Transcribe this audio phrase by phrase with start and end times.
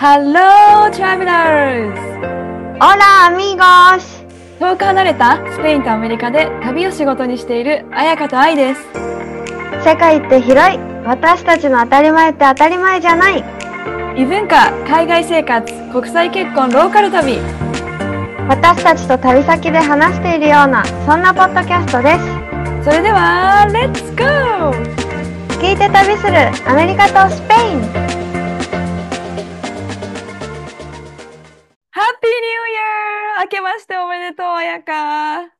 [0.00, 1.92] Hello, travelers!
[2.78, 4.24] Hola amigos!
[4.60, 8.80] 遠く離れたスペインとアメリカで旅を仕事にしている彩香と愛です。
[9.84, 13.44] 世界って広い私たちの当たり前って当たり前じゃない
[14.16, 17.36] 異文化、海外生活、国際結婚、ローカル旅。
[18.48, 24.70] 私たちと旅先で話しているようなそんなポッドキャストですそれでは、Let's go!
[25.60, 28.27] 聞いて旅するアメリカとスペイン
[33.78, 35.42] ましておめでとう、彩香。
[35.44, 35.50] フ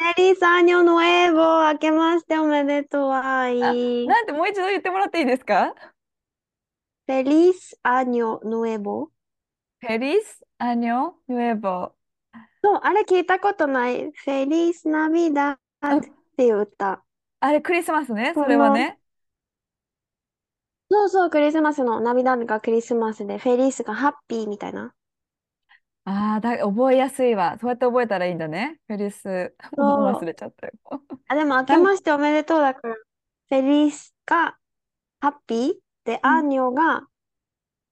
[0.00, 5.74] ェリーサーニョノエーボ明けましておめでとうあフなんてもう一度言ってもらっていいですか？
[7.06, 9.08] ェリースアニョノエボ
[9.86, 10.20] Feliz
[10.58, 11.90] Año Nuevo.
[12.64, 14.10] そうあれ聞いたことない。
[14.10, 15.58] フェリースナビダっ
[16.38, 17.02] ていう歌
[17.40, 18.98] あれ、クリスマスね、それはね。
[20.90, 24.94] そうそうクリスマスのナビダがクリスマスでフェリースがハッピーみたいな
[26.06, 27.58] ああ、だ、覚えやすいわ。
[27.60, 28.80] そうやって覚えたらいいんだね。
[28.86, 30.72] フェリス、 もう忘れちゃったよ。
[31.28, 34.58] あ、でも、 明けましておめでとうだから、フェリスが
[35.20, 35.74] ハッピー？
[36.04, 37.08] で、うんアーニョが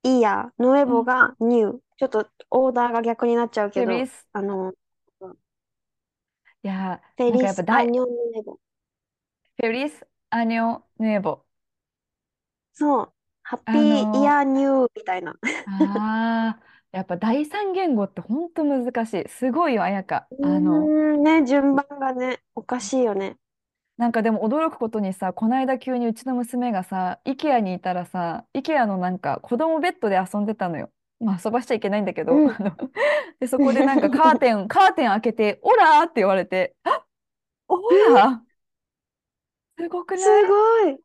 [0.05, 1.81] イヤー、ノエうんボがニュー。
[1.99, 4.27] ちょっとオーダーが逆になっちゃうけど、フェリス。
[4.33, 4.75] あの、
[6.63, 8.59] いやフェー、なんかリス、やっぱ大、アーニョ、ノエボ。
[9.57, 11.45] フェリスアニョヌエボ。
[12.73, 15.35] そう、ハッあピーイのヤーニューみたいな。
[15.67, 16.63] ー、ああ、
[16.95, 19.29] やっぱ第三言語って本当難しい。
[19.29, 20.29] すごいよ、彩香。
[20.39, 23.37] うあの、ーん、ね、順番がね、おかしいよね。
[23.97, 30.91] なんかでも驚くことにさ、この間急にうちの娘がさ、IKEA にいたらさ、IKEA のなんか子供ベッドで遊んでたのよ。
[31.21, 32.77] まあ遊ばしちゃいけないんだけど、うんあの
[33.41, 37.05] で、そこでなんかカーテン、 カーテン開けて、オラーって言われて、あ
[37.69, 37.77] オ
[38.15, 39.83] ラー？
[39.83, 40.45] すごくすない？
[40.47, 40.99] ごい。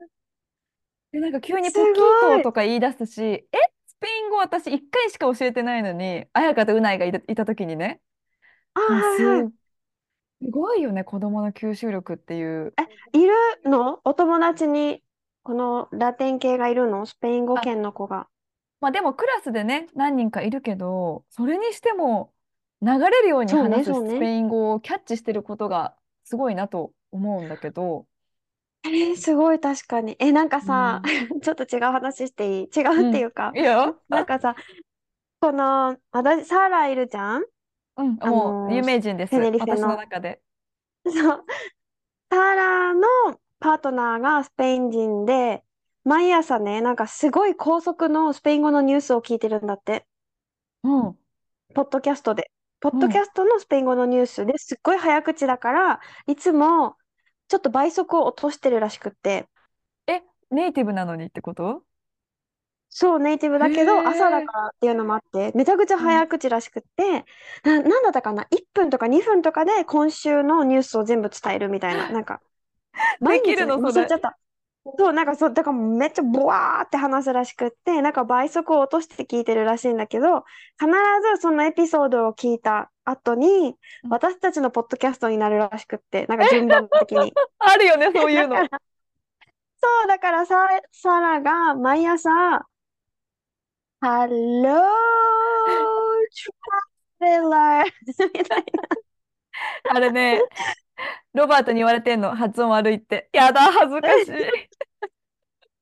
[1.11, 7.99] で、なんか急にすポキーごとか言い出すし、え、スペイン語私一回しか教えてないのに、彩香とうないがいた、いた時にね、
[8.73, 9.51] あ、もうす、はいはい。
[10.41, 12.73] すごいよね、子供の吸収力っていう。
[13.13, 13.33] いる
[13.65, 13.99] の？
[14.05, 15.03] お友達に、
[15.43, 17.05] このラテン系がいるの？
[17.05, 18.27] スペイン語あ、圏の子が。
[18.81, 22.31] まあでもクラスでね、何人かいるけど、それにしても
[22.81, 23.93] 流れるように話す。
[23.93, 28.05] スペイン語をキャッチしてることがすごいなと思うんだけど、
[28.83, 30.15] えー、すごい確かに。
[30.19, 31.03] え、なんかうさ、ん、
[31.41, 32.69] ちょっと違う話していい？
[32.75, 34.01] 違ううん、っていうか、いいよ。
[34.09, 34.55] なんかさ、
[35.41, 37.43] この、私、サーラいるじゃん？
[37.97, 39.31] うん、あもう有の、名人です。
[39.31, 39.97] テネリフェ私のの。
[39.97, 40.41] 中で。
[41.05, 41.45] そう。
[42.31, 43.07] サーラの
[43.59, 45.63] パートナーがスペイン人で、
[46.05, 50.07] 毎朝ね、なんかすごい高速のスペイン語のニュースを聞いてるんだって。
[50.83, 51.17] うん、
[51.73, 52.51] ポッドキャストで。
[52.79, 52.99] ポッうん。
[52.99, 56.95] ドキャストのスペイン語のニュースですっごい早口だから、いつも
[57.49, 59.49] ちょっと倍速を落としてるらしくって。
[60.07, 60.21] え、
[60.51, 61.85] ネイティブなのにってこと？
[62.91, 64.51] そう、ネイティブへだけど、朝だえ。
[64.51, 66.23] からっていうのもあって、めちゃくちゃうん。
[66.23, 67.25] 早口らしくって、
[67.63, 72.09] な、なんだったかな ?1 分とか2分とかで今週のニュースを全部伝えるみたいな。
[72.09, 72.41] なんか、
[73.25, 73.93] で毎きるの、それ。
[73.93, 74.39] 忘れちゃった。
[74.97, 80.43] そう、なんかそう、だからめっちゃボワーって話すらしくって、なんか倍速を落として聞いてるらしいんだけど、
[80.79, 80.91] 必
[81.35, 87.33] ずそのエピソードを聞いた後に、うん私たちのポッドキャストになるらしくって、 なんか順番的に。
[87.59, 88.55] あるよね、そういうの。
[89.81, 92.29] そう、だからさ、サラが毎朝、
[94.01, 94.81] Hello,
[97.19, 97.83] traveler
[98.33, 98.63] みたい
[99.83, 99.95] な。
[99.95, 100.41] あれね、
[101.33, 103.29] ロバートに言われてんの、発音悪いって。
[103.33, 104.78] やだ、恥ずかしい。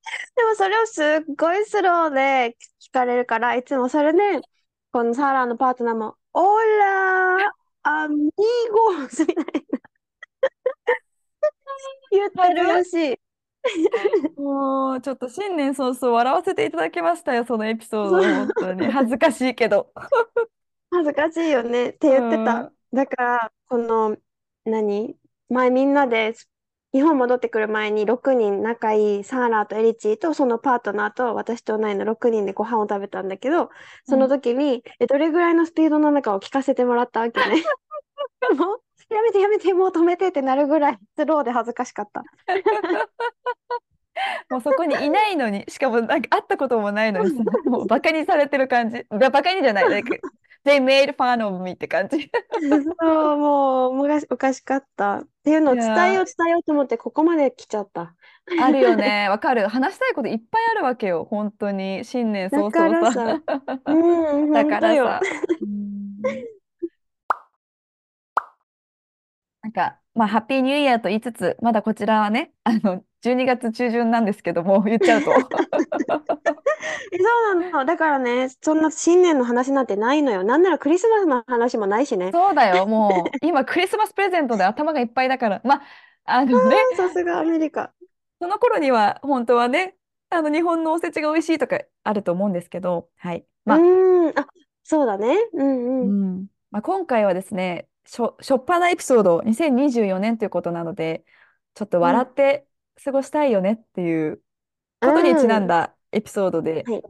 [0.35, 4.41] でもそれをすっごいスローで聞かれるから、いつもそれで、
[4.91, 7.53] このサラのパートナーも、オラ、
[7.83, 8.31] アミ
[8.71, 9.51] ゴスみたいな
[12.11, 13.19] 言ってるらしい。
[14.39, 18.91] もう、ちょっと新年早々笑わせていただきましたよ、そのエピソード、本当に。
[18.91, 19.91] 恥ずかしいけど。
[20.91, 22.59] 恥ずかしいよねってう言ってた。
[22.61, 22.73] ん。
[22.93, 24.15] だから、この、
[24.65, 25.17] 何？
[25.49, 26.33] 前みんなで
[26.93, 33.69] 日本戻ってくる前に6人仲いいサーラーとエリチーとそのパートナーと私とナイの6人でご飯を食べたんだけど、
[34.07, 34.29] うそのん。
[34.29, 37.55] 時にえどれぐらいのスピードなのかを聞かせてもらったわけね。
[38.57, 38.81] もう
[39.13, 42.27] やめてやめてもう止めてってなるぐらいスローで恥ずかしかった。
[44.49, 49.05] もうそこにいないのに、しかもなんか会ったこともないのにさ、もうバカにされてる感じ。
[49.09, 50.19] ババカにじゃない、like,
[50.65, 52.29] they made fun of me って感じ。
[52.99, 55.19] そう、もう昔おかしかった。
[55.19, 58.15] っていうのをい伝えよやう伝えようと思ってここまで来ちゃった。
[58.59, 59.27] ー、あるよね。
[59.29, 59.67] わかる。
[59.67, 61.25] 話したいこといっぱいあるわけよ。
[61.29, 62.03] 本当に。
[62.03, 63.79] 新年早だから々さ、さ。
[63.85, 64.65] うん、だ。
[64.65, 65.21] からさ。
[65.61, 66.57] うん
[69.67, 75.33] なんか、まあ、ハッピーニューイヤーと言いつつ、まだこちらはね、あの、12月中旬なんですけども、 言っちゃうと。
[77.11, 77.85] え、そうなの。
[77.85, 80.43] だからね、そんな新年の話なんてないのよ。
[80.43, 82.31] なんならクリスマスの話もないしね。
[82.33, 85.61] そうだよ、もう、今クリスマスプレゼントで頭がいっぱいだから。
[85.63, 85.81] まあ、
[86.25, 87.93] あのね、さすがアメリカ。
[88.39, 89.97] その頃には本当はね、
[90.29, 93.45] あの日本のおせちが美味しいとかあると思うんですけど、はい。
[93.65, 94.47] まあ、うーん、あ、
[94.83, 95.35] そうだね。
[95.53, 96.17] うんううん。
[96.43, 96.47] ん。
[96.71, 101.25] まあ、今回はですね、しょ、しょっぱなエピソード2024年ということなので、
[101.73, 102.21] ちょっとうん。
[102.21, 102.67] 笑って
[103.03, 104.41] 過ごしたいよねっていう
[105.01, 105.67] うことにちなんん。
[105.67, 107.03] だエピソードで、はい。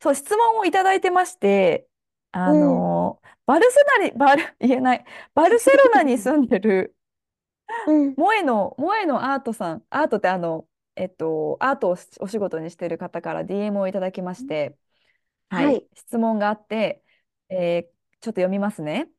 [0.00, 1.88] そう、質問をいただいてまして、
[2.32, 2.84] あうん。
[2.84, 5.04] のバルセナに、バル、 言えない、
[5.34, 6.96] バルセロナに住んでる
[7.84, 8.16] うん。
[8.16, 14.76] 萌えの、萌えのアートさん、アートってあの、えっと、アートをしお仕事にしてる方から DM をいただきまして、
[15.50, 15.86] はい、はい。
[15.94, 17.04] 質問があって、
[17.50, 19.10] えーちょっと読みますね。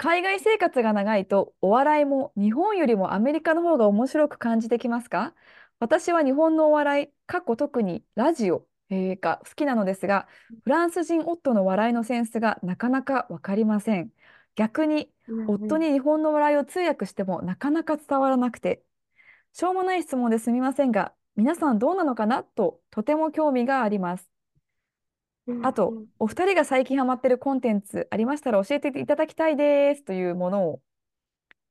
[0.00, 5.34] 海外生活が長いとお笑いも日本よりもアメリカの方が面白く感じてきますか？
[5.80, 10.28] 私は日本のお笑い、過去特にラジオ、えーが好きなのですが、
[10.62, 14.10] フランス人夫の笑いのセンスがなかなかわかりません。
[14.54, 15.50] 逆にうんうん。
[15.50, 18.84] 夫に日本の笑いを通訳してもなかなか伝わらなくて、
[19.52, 22.44] しょうもない質問ですみませんが、皆さんどうなのかな？
[22.44, 24.30] ととても興味があります。
[25.48, 25.98] うあと。
[26.18, 30.82] お二人が最近ハマってるコンテンツありましたら教えていただきたいですというものを、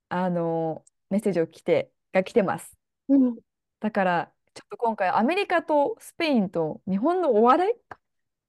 [0.09, 2.77] あの、メッセージを来て、が来てます。
[3.09, 3.37] うん。
[3.79, 7.73] だから、ちょっと今回アメリカとスペインと日本のお笑い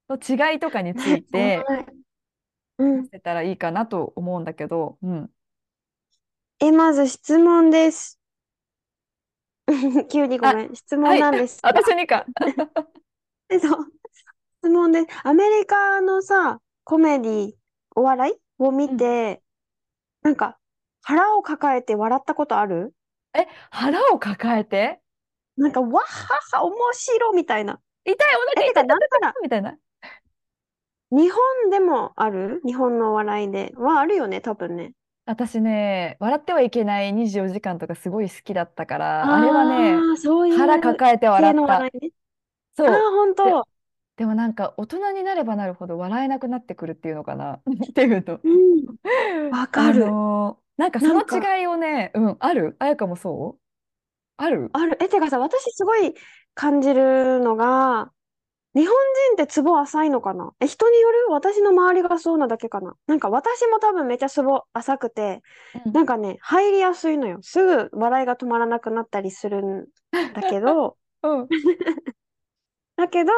[0.09, 1.71] の違いとかにつね、いて。
[2.77, 3.09] うん。
[3.09, 5.31] 話せたらいいかなと思うんだけど、うん。
[6.61, 8.17] え、まず質問です。
[10.11, 10.75] 急にごあ、めん。
[10.75, 11.81] 質はい、問なんですが。
[11.81, 12.29] 私にか。
[13.49, 13.98] え、そう。
[14.61, 15.07] 質問です。
[15.23, 17.51] アメリカのさ、コメディ、
[17.95, 18.33] お笑い？
[18.57, 18.97] を見うん。
[18.97, 19.41] て、
[20.23, 20.59] なんか、
[21.03, 22.93] 腹を抱えて笑ったことある？
[23.33, 25.01] え、腹を抱えて？
[25.57, 27.79] なんか、わっはっは、面白みたいな。
[28.05, 29.77] 痛い、おえ、腹痛い、てか、なんなら、みたいな。
[31.11, 33.73] 日本でもある日本のお笑いで。
[33.75, 34.93] はあるよね、多分ね。
[35.25, 41.61] 私ね、笑ってはいけない24時間とかすごい好きだったから、あれはね、ああ、そういう腹抱えて笑系った。
[41.61, 42.11] の笑いね。
[42.85, 43.03] ああ、そう。
[43.43, 43.69] で、本当。
[44.19, 48.41] でもなんか大人になればなるほど笑えなくなってくるっていうのかな っていうと。
[48.43, 48.49] う
[49.47, 50.05] ん、わかある。
[50.05, 52.75] のーなんかその違いをね、うん、ある？
[52.79, 53.61] あやかもそう？
[54.37, 54.69] ある？
[54.73, 54.97] ある。
[55.01, 56.13] え、てかさ、私すごい
[56.53, 58.11] 感じるのが、
[58.75, 58.95] 日本
[59.35, 60.51] 人ってツボ浅いのかな？
[60.59, 61.27] え、人による？
[61.31, 62.93] 私の周りがそうなだけかな？
[63.07, 65.41] なんか私も多分めっちゃツボ浅くて、
[65.85, 65.91] うん。
[65.93, 67.39] なんかね、入りやすいのよ。
[67.41, 69.85] すぐ笑いが止まらなくなったりするん
[70.33, 71.47] だけど、 うん。
[72.95, 73.31] だけど、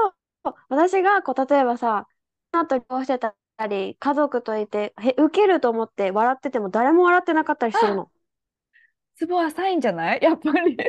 [0.70, 2.08] 私がこう、例えばさ、
[2.52, 3.36] あとこうしてた
[3.68, 8.12] り、家族といて、へ、ウケると思って笑ってても誰も笑ってなかったりするあ、の。
[9.16, 10.20] ツボ浅いんじゃない？
[10.22, 10.76] やっぱり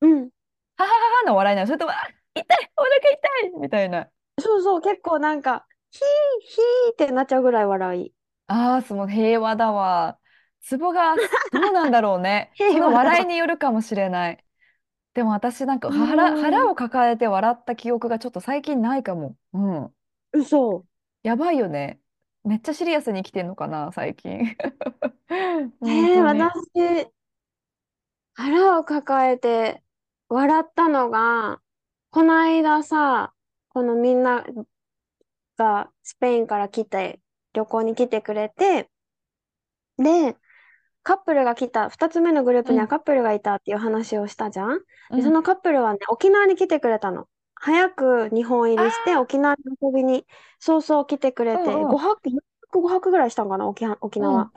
[0.01, 0.29] うん、
[0.77, 1.67] ははははの笑いなの？
[1.67, 1.95] それとも、あ、
[2.35, 4.09] 痛い、お腹痛いみたいな。
[4.39, 6.03] そうそう、結構なんか、ヒー
[6.41, 8.13] ヒーってなっちゃうぐらい笑い。
[8.47, 10.19] ああ、その平和だわ。
[10.61, 11.19] ツボが、
[11.51, 12.51] どうなんだろうね。
[12.55, 13.11] そ 平和だわ。
[13.11, 14.43] の笑いによるかもしれない。
[15.17, 19.35] でも私なんかう腹、腹を抱えて笑った記憶がちょっと最近ないかも。
[19.51, 19.91] うん。
[20.31, 20.85] 嘘。
[21.23, 21.99] やばいよね。
[22.43, 24.55] めっちゃシリアスに生きてんのかな、最近。
[25.79, 27.01] 本 えー、当に。
[27.01, 27.11] 私、
[28.35, 29.81] 腹を抱えて
[30.29, 31.61] 笑ったのが、
[32.11, 33.33] この間さ、
[33.69, 34.45] このみんな
[35.57, 37.19] がスペインから来て、
[37.53, 38.87] 旅行に来てくれて、
[39.97, 40.37] で、
[41.07, 44.79] カップルが来た、二つ目のグループにはうん、カップルがいたっていう話をしたじゃん？
[45.11, 45.33] で、そうん。
[45.35, 47.29] のカップルはね、沖縄に来てくれたの。
[47.55, 50.27] 早く日本入りして、あ沖縄に遊びに、
[50.59, 52.33] そうそう来てくれて、んうん、5泊、4
[52.71, 54.41] 泊5泊ぐらいしたんかな、沖縄、沖縄。
[54.41, 54.51] うん、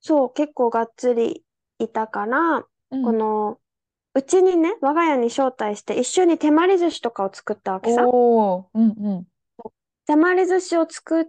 [0.00, 1.44] そう、結構がっつり
[1.78, 3.02] いたから、うん。
[3.02, 3.58] この、
[4.14, 8.04] うちにね、我が家に招待して、一緒に手まり寿司とかを作ったわけさ。
[8.04, 8.82] うん、う
[9.18, 9.26] ん、
[10.06, 11.24] 手まり寿司を作っ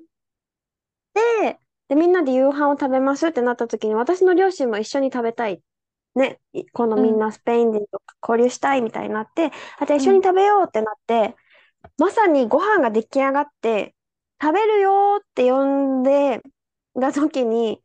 [1.14, 1.60] て、
[1.90, 5.64] で、みんなで夕飯を食べますってなった時に、私の両親も一緒に食べたい。
[6.16, 10.24] ね、いこのうん、みんなスペイン人と交流したいみたいになって、あ、じゃあ一緒にうん。
[10.24, 11.36] 食べようってなって、
[11.98, 13.96] まさにご飯が出来上がって、
[14.42, 15.66] 食べるよーって呼
[16.02, 16.42] んで
[17.00, 17.82] た時に、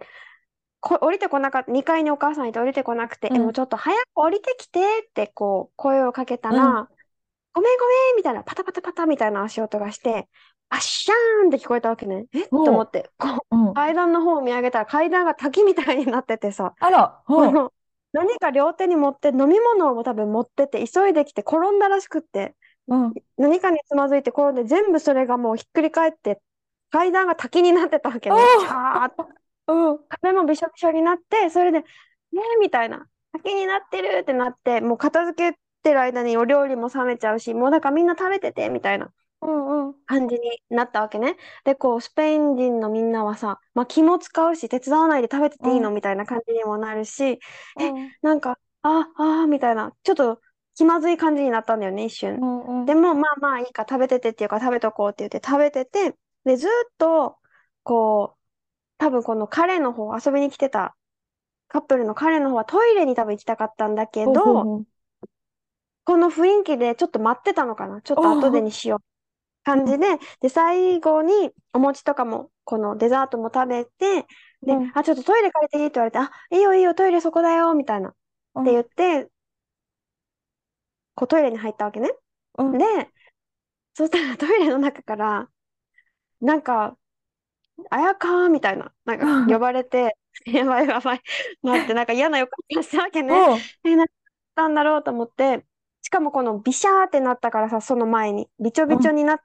[0.81, 6.89] こ、降りてこなかった、2階にお母さんいて降りてこなくて、え、もううんちょっと早く降りてきてってこう声をかけたうんら、
[7.55, 10.29] ごめんごめんみたいな、パタパタパタみたいな足音がして、
[10.71, 12.27] あっしゃーんって聞こえたわけね。
[12.33, 12.43] え？
[12.49, 13.75] と思って、こう、うん。
[13.75, 17.23] 階段の方を見上げたら階段が滝みたいになっててさ、あら、
[18.13, 22.55] 何か両手に持って飲み物を多分持ってて急いできて転んだらしくって、
[22.89, 23.15] うん。
[23.39, 26.41] 何かにつまずいて転んで全部それがもうひっくり返って
[26.91, 28.43] 階段が滝になってたわけおね。
[28.61, 29.23] シー、ャーって。
[29.69, 29.99] うん。
[30.09, 31.85] 壁もびしょびしょになって、それで、ね
[32.33, 33.07] え、みたいな。
[33.33, 39.11] 先になってるってなって、もう片付けてる間にお料理も冷めちゃうし、もうだからみんな食べてて、みたいな
[39.45, 39.95] うんうん。
[40.07, 41.37] 感じになったわけね。
[41.65, 45.91] で、こう、スペイン人のみんなはさ、まあ、気も使うし、手伝わないで食べてていいの？
[45.91, 47.39] みたいな感じにもなるし、え、
[47.79, 50.41] うんうんなんか、あ、あ、みたいな、ちょっと
[50.75, 52.37] 気まずい感じになったんだよね、一瞬。
[52.37, 57.39] うんでも、まあまあいいか、食べててっていうか、食べとこうって言って食べてて、で、ずっと、
[57.83, 58.39] こう、
[58.99, 60.97] 多分この彼の方、遊びに来てた
[61.69, 64.87] カップルの彼の方はトイレに多分行きたかったんだけほうほうど、ほう。
[66.05, 68.01] この雰囲気でちょっと待ってたのかな？
[68.03, 69.01] ちょっと後でにしよう
[69.65, 70.07] 感じで、
[70.41, 74.27] で、最後にお餅とかも、このデザートも食べて、
[74.63, 78.11] で、うんあ、ちょっとトイレ借りていいって言われて、あ、いいよいいよ、トイレそこだよ、みたいな。
[78.11, 78.17] って
[78.55, 79.31] うん言って、
[81.15, 82.11] こうトイレに入ったわけね。
[82.59, 82.85] うんで、
[83.95, 85.51] そしたらトイレの中から、
[86.41, 86.99] なんか、
[87.91, 90.17] あやかーみたいな、なんか呼ばれて、
[90.47, 91.23] やばいやばい、
[91.63, 93.35] 待って、なんか嫌な予感がしたわけね。
[93.49, 94.09] うんえ、何だっ
[94.55, 95.67] たんだろうと思って、
[96.03, 99.45] しかもこのビシャーってなったからさ、その前に、びちょびちょになった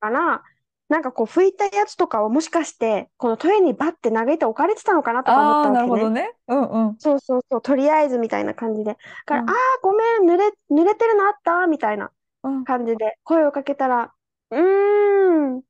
[0.00, 0.42] から、
[0.88, 5.90] なんかこう拭いたやつとかをもしかして、このトイレにバッて投げて置かれてたのかなとか思っああ、なるたわけね。
[5.90, 6.32] ほどね。
[6.48, 6.98] うんうん。
[6.98, 8.92] そうそうそう、とりあえずみたいな感じで。
[8.94, 12.12] だから、ああうんー、ごめん、濡れ、濡れてるのあったみたいな
[12.42, 14.14] うん感じで声をかけたら、
[14.50, 15.62] うーん、う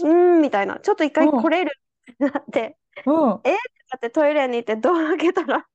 [0.00, 0.06] ー
[0.38, 0.80] ん、みたいな。
[0.80, 1.72] ちょっと一回うん来れる
[2.12, 3.62] ってなって、うんえって
[3.92, 5.66] なってトイレに行ってドア開けたら、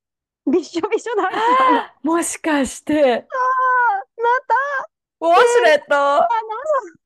[0.52, 1.32] びっしょびしょだ
[2.04, 4.90] もしかして、あ、また、
[5.22, 5.96] ウォシュレット
[6.28, 7.03] あの、何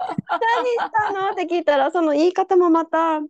[0.00, 1.30] したの？
[1.32, 3.20] って聞いたら、その言い方もまた、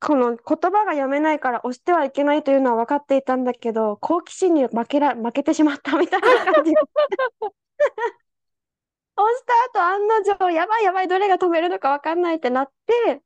[0.00, 6.72] この言葉が読めないから押してはいけないというのは分かっていたんだけど、好奇心に負けら、負けてしまったみたいな感じ。
[9.16, 13.22] 押した後案の定、やばいやばい、どれが止めるのか分かんないってなって、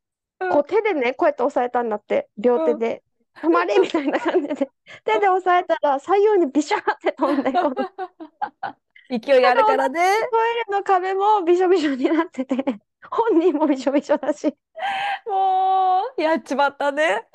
[0.51, 3.03] こう手でね、こうやって押さえたんだって、両手で。
[3.43, 4.71] 止まれみたいな感じで。
[5.05, 7.75] 手で押さえたら、左右にビシャーって飛んで、こ の
[9.09, 10.01] 勢いがあるからね。
[10.31, 12.57] トイレの壁もびしょびしょになってて、
[13.11, 14.55] 本人もびしょびしょだし、
[15.27, 17.27] もう、やっちまったね。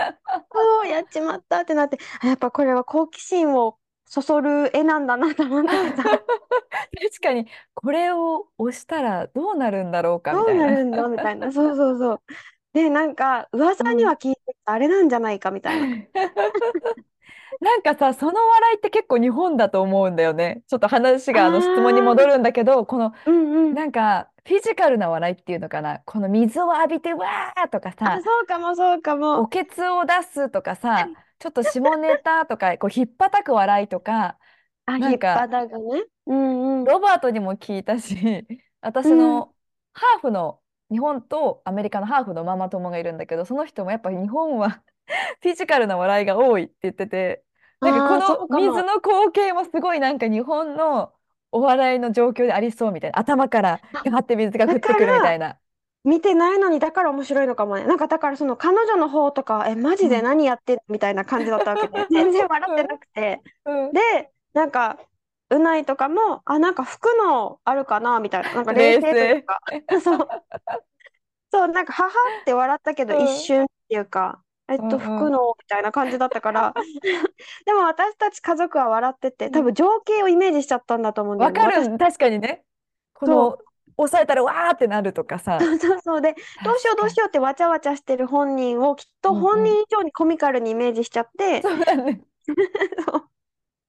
[0.52, 6.24] そうやっちまったってなって、あやっぱこれは好奇心をそそる絵なんだなと思ってさ、確
[7.22, 10.66] かに、これを押したらどうなるんだろうかみどうたいな。
[10.68, 12.22] なるんだみたいな、そうそうそう。
[12.74, 15.88] で、なんか噂には聞いてたあれなんじゃないかみたいな。
[17.62, 20.64] なんかさ、その笑いって結構日本だと思うんだよね。
[20.68, 23.78] ちょっと話あがあの質問に戻あ、るんだけど、このうんうん。
[23.78, 26.00] なんかフィジカルな笑いっていうのかな？
[26.06, 29.48] この水を浴びてわーとかあ、さ、そうかもそうかおも。
[29.48, 34.38] けつを出すとかさ、ちょっと下ネタとか、こうひっぱたく笑いとか、
[34.86, 36.04] あ、なんかね。
[36.26, 36.84] うんうん。
[36.86, 38.16] ロバートにも聞いたし、
[38.82, 39.56] 私うんの
[39.94, 44.84] ハーフの日本とアメリカのハーフのママ友がいるんだけど、その人もやっぱり日本は
[45.42, 47.44] フィジカルな笑いが多いって言ってて、
[47.84, 48.48] なんかこの。
[48.50, 51.14] 水の光景もすごいなんか日本の
[51.52, 55.60] お笑いの状況でありそうみたいな、頭からあ、ガーって水が降だってくるみたいな。
[56.04, 57.86] 見てないのにだから面白いのかもね。
[57.86, 60.24] なんかだからその彼女の方とか、え、マジでうん。
[60.24, 63.44] 何やってんのみたいな感じだったわけで、 全然笑ってなくて。
[63.66, 64.00] うんうんで、
[64.54, 65.00] なんか、
[65.50, 68.52] うないとかも、あ、なんか服のあるかなみたいな。
[68.54, 69.28] なんか冷冷静と。
[69.46, 69.60] か、
[70.04, 70.28] そう、
[71.52, 75.18] そう、なんか、ははって笑ったけど、一うん瞬っていうか、えっうと、んうん。
[75.18, 76.74] 服の、みたいな感じだったから、
[77.66, 81.60] でも私たち家族は笑ってて、うん多分情景をイメージしちゃったんだと思うんだよね。
[81.60, 82.64] 私、わかる、確かにね。
[83.14, 83.58] この、
[83.98, 85.60] 押さえたらわーってなるとかさ。
[85.60, 87.10] そうそうで、どうしようどう。
[87.10, 89.34] しようってわちゃわちゃしてる本人をきっと。
[89.34, 92.22] 本人以上にコミカルにイメージしちゃって、そうだね。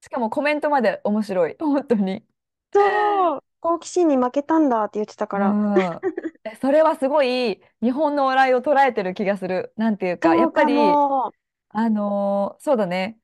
[0.01, 1.57] しかもコメントまで面白い。
[1.59, 2.25] 本当に。
[2.73, 6.01] そう好奇心に負けたんだって言ってたかうら、ん。
[6.45, 9.73] えそれはすごい日本の笑いを捉えてる気がする。
[9.77, 11.33] なんていうか、やそうかっぱり、も。
[11.71, 13.19] あのーそうだね。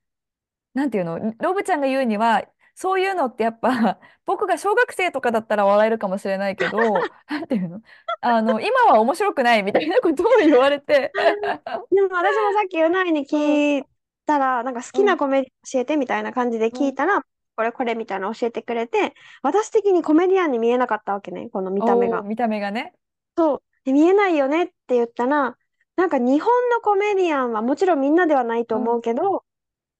[0.73, 2.43] なんていうの、ロブちゃんが言うには、
[2.75, 7.81] そういうのってやっぱ、 僕が小学生とかだったら笑えるかもしれないけど、 なんていうの、
[8.21, 11.11] あの、今は面白くないみたいなことを言われて、
[11.91, 13.83] でも私もさっきうないにうん、聞い
[14.25, 16.81] たら、なんか好きうん、なコメディ教えてみたいな感じでうん。
[16.81, 17.23] 聞いたら、
[17.55, 22.23] これこれみたいなの教えてくれて、私的にコメディアンに見えなかったわけね、この見た目おー、が。
[22.23, 22.93] 見た目がね。
[23.39, 23.63] そう。
[23.85, 25.57] で、見えないよねって言ったら、
[25.95, 29.45] なんか日本のコメディアンはもちろんみんなではないとうん、思うけど、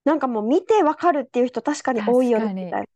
[0.06, 2.54] なんかもう見てわかるっていう人確かに多いよね。
[2.54, 2.88] みたいな。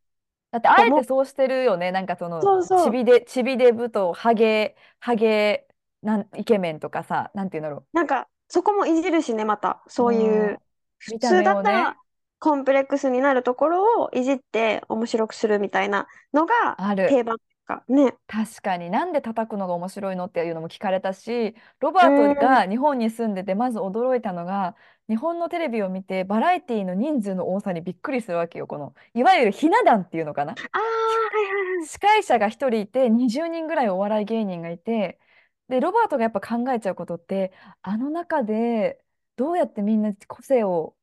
[0.52, 0.92] だってあえ。
[0.92, 1.92] てそうしてるよね。
[1.92, 2.86] なんかそのそうそう。
[2.86, 5.68] ちびで、ちびデブとハゲ、ハゲ、
[6.02, 9.84] なんイケメンとかさ、なんていうんだろなんか、そこもいじるしね、また。
[9.86, 9.90] う。
[9.92, 10.62] そういうん、う、
[10.98, 11.98] 普見た目通だったら
[12.40, 17.10] コンプレックスになるところをいじって面白くするみたいなのがある。
[17.10, 18.18] 定番かね。
[18.28, 22.36] 確かになんで叩くのが面白いのっていうのも聞かれたしロうバートん。
[22.36, 24.76] が日本に住んでてまず驚いたのが
[25.10, 31.44] 日本のテレビを見てバラエティの人数の多さにびっくりするわけよこのいわゆるひな壇っていうのかなあ。
[31.80, 35.20] 司会者が一人いて20人ぐらいお笑い芸人がいて
[35.68, 39.04] でロバートがやっぱ考えちゃうことってあの中で
[39.36, 41.03] どうやってみんな個性をう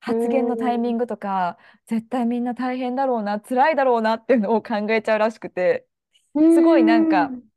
[0.00, 0.94] 発言のタイミん。
[0.94, 5.86] ングとか絶対みんな大変だろうな辛いだろうなっていうのを考えちゃうらしくて
[6.34, 7.48] うすごいなんかん。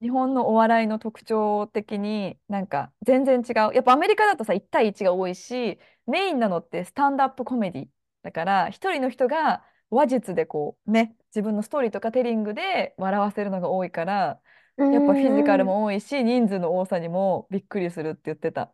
[0.00, 3.74] 日本のお笑いの特徴的になんか全然違う。
[3.74, 7.88] やっぱアメリカだとさ1対1が多いしメインなのってスタンドアップコメディ
[8.22, 14.40] だから一人の人が話術でこうね自分のストーリーとかテリングで笑わせるのが多いから
[14.76, 15.66] うやっぱフィジカルん。
[15.66, 18.72] も多いし人数の多さにもびっくりするって言ってた。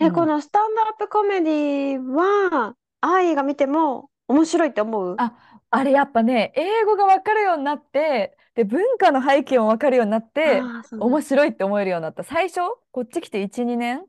[0.00, 5.14] うえ、こん、のスタンドアップコメディは、愛が見ても面白いって思う？
[5.16, 11.06] あ、あれやっぱね英語が分かるようになってで文化の背景も分かるようになってああー、そうね。
[11.06, 12.24] 面白いって思えるようになった。
[12.24, 12.60] 最初
[12.92, 13.98] こっち来て1、2年？
[14.00, 14.02] い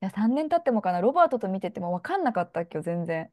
[0.00, 1.00] や3年経ってもかな？
[1.00, 3.30] ロバートと見てても分かんなかったっけよ全然。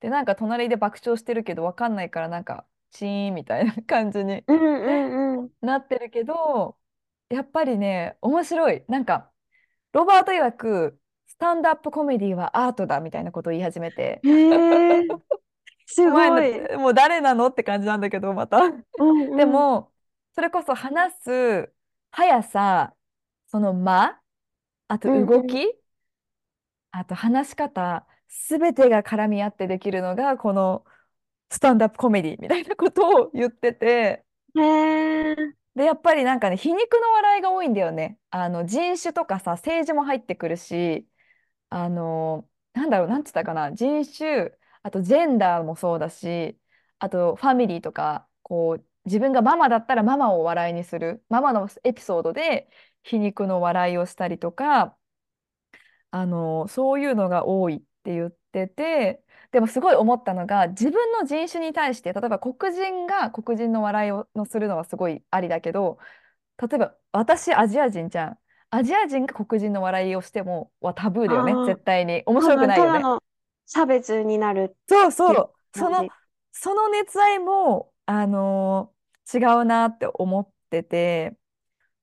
[0.00, 5.50] でなんか隣で爆笑してるけど分かんないからなんかチーンみたいな感じにうんうんうん。
[5.60, 6.76] なってるけど
[7.30, 8.84] やっぱりね面白い。
[8.88, 9.30] なんか
[9.92, 14.28] ロバート曰くスタンドアップコメディはアートだみたいなことを言い始めてへ
[15.00, 15.08] え、
[15.86, 16.76] すお前なごい。
[16.78, 18.58] もう誰なのって感じなんだけどまた。
[18.98, 19.36] うんうん。
[19.36, 19.92] でも
[20.34, 21.72] それこそ話す
[22.10, 22.94] 速さ
[23.46, 24.20] その間
[24.88, 25.26] あとうんうん。
[25.26, 25.66] 動き
[26.90, 30.84] あと話し方すべてが絡み合ってできるのがこの
[31.50, 34.24] スタンドアップコメディみたいなことを言ってて
[34.56, 34.60] へ
[35.32, 35.36] え。
[35.78, 38.18] でやっぱりなんかね皮肉の笑いが多いんだよね。
[38.30, 41.08] あの人種とかさ政治も入ってくるし
[41.70, 43.72] あのなんだろうなんつったかな。
[43.72, 46.58] 人種あとジェンダーもそうだし
[46.98, 52.68] あとファミリーとかこう自分がママだったらママを笑いにするママのエピソードで
[53.02, 54.96] 皮肉の笑いをしたりとか
[56.10, 65.98] あのそういうのが多いって言っててでもすごい思ったのが自分の人種に対して例えば黒人が黒人の笑いをのするのはすごいありだけど
[66.60, 68.38] 例えば私アジア人じゃん。
[68.70, 72.22] アジア人が黒人の笑いをしてもはタブーだよね絶対に。
[72.26, 73.00] 面白くないよね。
[73.00, 73.22] の
[73.66, 76.08] 差別になるそうっていうそうその。
[76.52, 78.98] その熱愛もあのー
[79.30, 81.36] 違うなって思ってて。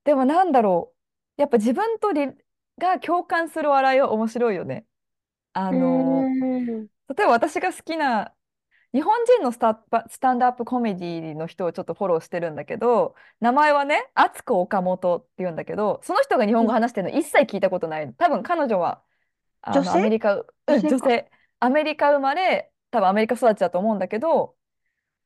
[0.04, 0.93] でもなんだろ
[1.38, 1.41] う。
[1.41, 2.28] やっぱ自分とり
[2.78, 4.86] が共感する笑いは面白いよね。
[5.54, 6.34] あうーの
[6.84, 6.88] ん。
[7.10, 8.34] 例えば私が好きな
[8.94, 18.13] 日本人のスタスタンドアップコメディの人をちょっとフォローしてるんだけど名前はね敦子岡本っていうんだけどその人が日本語話してるの一切聞いたことない。
[18.13, 19.02] 多分彼女は
[19.62, 24.56] あのアメリカ、うん、女性アメリカ生まれ多分アメリカ育ちだと思うんだけど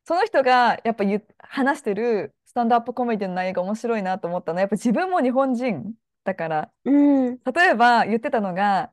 [0.05, 1.03] その人がやっぱ
[1.37, 6.71] 話してるスタンドアップコメディの内容が面白いなと思ったのはやっぱ自分も日本人だから。
[6.85, 7.37] うん。
[7.37, 8.91] 例えば言ってたのが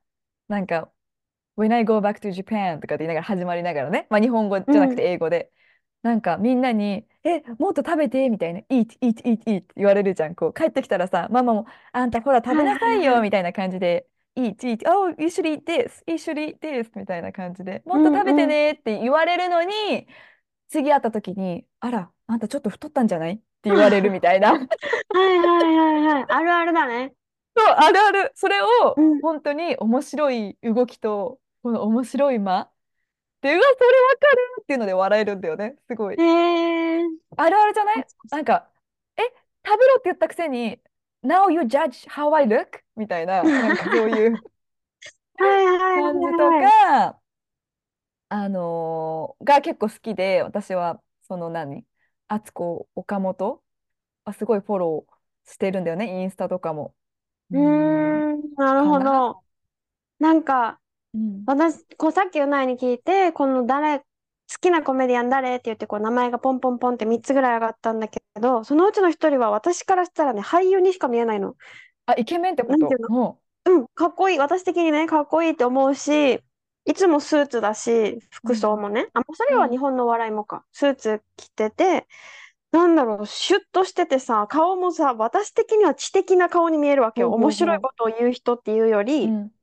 [0.48, 0.90] なんか
[1.56, 5.12] When I go back to Japan とかって言いながら始まりながらね、まあ、日本語じゃなくてうん。
[5.12, 5.50] 英語で、
[6.02, 10.34] なんかみんなに、え、もっと食べてみたいな、eat, eat, eat, eat って言われるじゃん。
[10.34, 13.20] こう帰ってきたらさ、ママも、あんたほら食べはいなさいよ。
[13.22, 18.46] みたいな感じで、eat, eat, oh, you should eat this, you should eat this みたいな感じで、もうっと食べて。
[18.46, 20.06] ねって言われるのに、
[20.68, 23.34] 次会った時に、あら、あんたちょっと太ったんじゃない？
[23.34, 24.52] って言われるみたいな。
[25.08, 26.26] はいはいはいはい。
[26.28, 27.14] あるあるだね。
[27.56, 28.32] そう、あるある。
[28.34, 28.66] それを
[28.96, 29.22] うん。
[29.22, 32.70] 本当に面白い動きと、この面白い間？
[33.42, 35.76] で、うわ、それわかるっていうので笑えるんだよね。
[35.88, 36.18] すごい。
[36.18, 37.02] へえ。
[37.36, 38.06] あるあるじゃない？
[38.30, 38.70] なんか、
[39.16, 39.22] え、
[39.66, 40.80] 食べろって言ったくせに、
[41.22, 42.80] Now you judge how I look?
[42.96, 43.46] みたいん。
[43.46, 44.44] な、なんかそう はいいう
[45.94, 46.76] 感じとはい。
[46.94, 47.20] か、
[48.28, 51.86] あのーが結構好きで、私は、その何、
[52.28, 53.62] 敦子、岡本
[54.24, 56.96] はすごいフォローしてるんだよね、インスタとかも。
[57.52, 58.84] うん、なる。
[58.86, 59.42] ほど。
[60.20, 60.80] なんか、
[61.16, 61.46] うん。
[61.46, 64.04] 私、こうさっきうないに聞いて、この誰、好
[64.60, 71.56] きなコメディアン誰って言って、こう名前がポンポンポンって3つぐらい上がったんだけど、そのうちの一人は私からしたらね、俳優にしか見えないの。
[72.06, 73.40] あ、イケメンってこなんていうの？
[73.64, 74.38] うん、かっこいい。
[74.38, 76.40] 私的にね、かっこいいって思うし、
[76.84, 78.48] いつもスーツだし、う。
[78.48, 78.80] う服装ん。
[78.80, 79.08] もね。
[79.12, 79.80] あ、まあそれは日うん。
[79.80, 80.64] 本のお笑いもか。
[80.72, 82.06] スーツ着てて、
[82.70, 87.32] なんだろう、シュッとしててさ、顔もさ、私的には知的な顔に見えるわけよ。
[87.32, 89.28] 面白いことを言う人っていうよう。
[89.28, 89.55] うり、ん。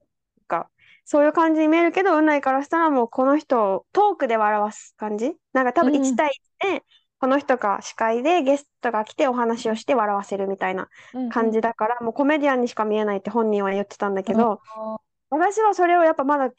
[1.05, 5.35] か、そういう感じに見えるけど、うないからしたらもうこの人をトークで笑わす感じ？
[5.53, 6.23] なんか多分1うん。
[6.25, 6.83] 対1で、
[7.19, 11.29] この人が司会でゲストが来てお話をして笑わせるみたいなうん。
[11.29, 11.61] う感じん。
[11.61, 14.97] だから、もうコメディアンにしか見えないって本人は言ってたんだけあど、あ。
[15.29, 16.53] 私はそれをやっぱまだ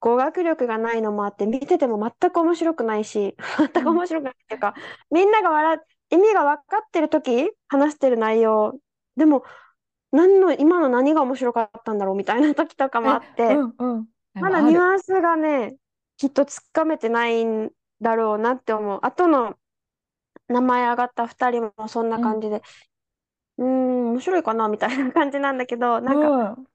[0.00, 4.02] 語学力がないのもあって、見てても全く面白くないし、全くうん。
[4.02, 4.74] 面白くないっていうか、
[5.10, 5.78] みんなが笑っ
[6.10, 8.74] 意味が分かってる時話してる内容
[9.16, 9.44] でも
[10.12, 14.08] 何の今の何が面白かったんだろうみたいな時とかもあえ、って、うんうん。
[14.34, 14.82] でまだニュ。
[14.82, 15.76] アンスがね、
[16.18, 17.70] きっとつかめてないん
[18.00, 19.00] だろうなって思う。
[19.02, 19.58] あとの
[20.48, 22.38] 名前上がった2人もそんなうん。
[22.38, 22.62] 感じで、
[23.58, 26.66] うーん、面白いかなみたいな感じなんだけど、うなんかん。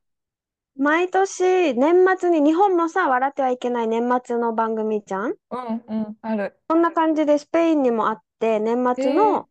[0.78, 5.36] 毎年年末に日本もさ、笑ってはいけない年末の番組じゃん？
[5.50, 6.18] うんうん。
[6.22, 6.60] ある。
[6.70, 9.50] そんな感じでスペインにもあって、年えー、末の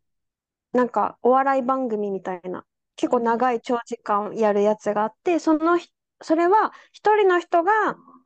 [0.73, 2.67] なんかお笑い番組みたいな、
[2.97, 5.89] 結構うん長い長時間やるやつがあって、そのひ、
[6.23, 7.73] それは一人の人が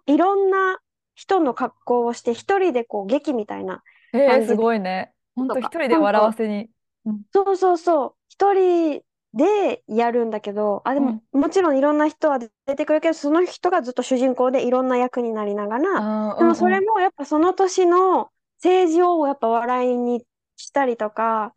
[0.06, 0.78] いろんな
[1.14, 5.12] 人の格好をして、一人でこう劇みたいなえー、すごいね。
[5.34, 6.70] ほんととか、一人で笑わせに。
[7.06, 7.22] うん。
[7.32, 9.02] そうそうそう、一人
[9.34, 11.40] でやるんだけど、あ、でもうん。
[11.40, 16.66] もちろんいろんな人は出てくるけど、その人がずっと主人公でいろんな役になりながら、でもそ。
[16.66, 21.54] れもやっぱその年の政治をやっぱ笑いにしたりとか、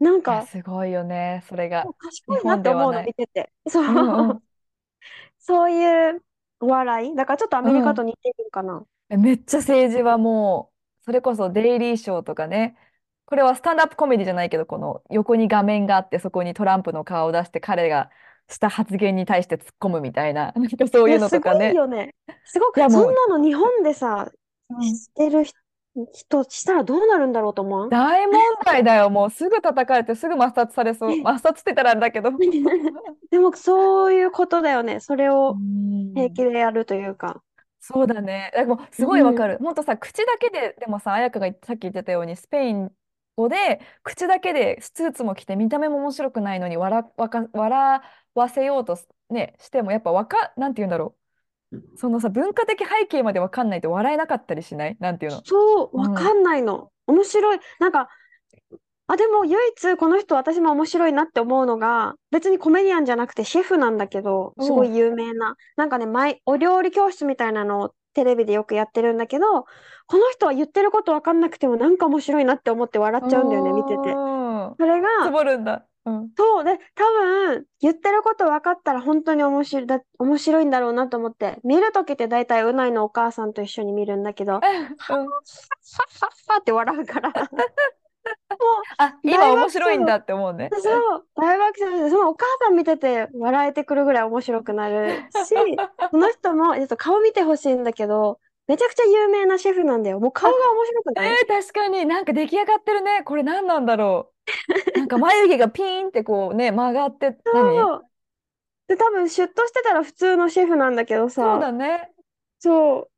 [0.00, 1.42] なんいや、か、すごいよね。
[1.48, 1.90] それが。
[2.28, 3.02] 日賢いなっ本て思うの。
[3.04, 3.52] 見てて。
[3.68, 4.34] そうんうう。
[4.34, 4.42] ん。
[5.38, 6.22] そういう
[6.60, 7.14] お笑い？
[7.14, 8.04] だからちょっとアうメリカとん。
[8.04, 8.86] 似てるかな？
[9.08, 12.76] えめっちゃ政治はもう、それこそデイリーショーとかね。
[13.26, 18.10] これはスタンドアップコメディじゃないけど、この横に画面があって、そこにトランプの顔を出して、彼が
[18.48, 21.72] した発言に対して突っ込むみたいな、なんかそういうのすごとかね。
[21.72, 22.14] いよね。
[22.44, 24.30] すごく、いや、そんなの日本でさ、
[24.70, 25.56] うんしてる人
[26.12, 29.10] 人したらどうなるんだろうと思う大問題だよ。
[29.10, 31.20] もうすぐ叩かれて、すぐ抹殺されそう。
[31.20, 32.30] 抹殺って言ったらあれだけど。
[33.30, 35.00] でもそういうことだよね。
[35.00, 35.60] それうを
[36.14, 37.42] 平気んでやるというか。
[37.80, 38.50] そうだね。
[38.54, 39.46] でもうすごいわかん。
[39.46, 39.58] る。
[39.58, 42.90] ほんとさ、口だけで、でもさ、彩香がさっき言ってたように、スペイン
[43.36, 48.00] 語で、口だけでスーツも着て、見た目も面白くないのに笑わか、笑
[48.34, 51.25] わせようとすね、しても、やっぱわか、なんて言うんだろう。
[51.96, 54.96] そのさ、文化的背景までわかんないと笑えなかったりしない？
[55.00, 55.42] なんていうの？
[55.44, 56.14] そう、わうん。
[56.14, 56.90] かんないの。
[57.06, 57.58] 面白い。
[57.80, 58.08] なんか、
[59.08, 64.94] あ、でも唯一この人私も面白いなって思うのが、別にコメディアンじゃなくてシェフなんだけど、すごうん。
[64.94, 65.56] い有名な。
[65.76, 69.64] なんかね、毎、お料理教室みたいなのをテレビでよくやってるんだけど、
[70.06, 73.94] この人は言ってることわかんなくてもなんか面白いなって思って笑っちゃうんだよね、見てて。
[74.12, 75.86] それつが、ぼるんだ。
[76.06, 76.36] うん。
[76.36, 84.70] そうで、多分、言ってること分かったら本当に面白い、だ、面白いんだろうなと思って、見るときって大体うないのお母さんと一緒に見るんだけど、はっは
[85.08, 85.26] うん。
[85.26, 85.30] っ
[86.48, 87.36] はっって笑うから、も
[88.98, 90.70] あ、う大今面白いんだって思うね。
[90.78, 95.54] そう、大爆笑で、そのお母さん見てて笑えてくるぐらい面白くなるし、
[96.10, 100.20] その人も、えっと、顔見てほしいんだけど、めちゃくちゃ有名なシェフなんだよ。
[100.20, 101.38] もう顔あ、が面白くえない？
[101.44, 103.22] ー、確かになんか出来上がってるね。
[103.24, 104.34] これ何なんだろ
[104.94, 104.98] う。
[105.00, 107.72] なんか眉毛がピーンってこうね、曲がって、何？
[107.74, 108.10] そう。
[108.88, 112.12] で、多分シュッとしてたら普通のシェフなんだけどそうさ、だね。
[112.60, 113.10] そ